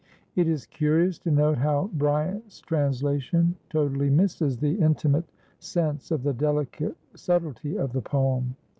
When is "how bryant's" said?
1.59-2.59